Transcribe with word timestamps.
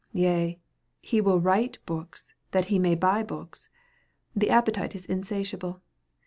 Yea, 0.13 0.59
he 0.99 1.21
will 1.21 1.39
write 1.39 1.77
books, 1.85 2.33
that 2.49 2.65
he 2.73 2.79
may 2.79 2.95
buy 2.95 3.21
books! 3.21 3.69
The 4.35 4.49
appetite 4.49 4.95
is 4.95 5.05
insatiable. 5.05 5.83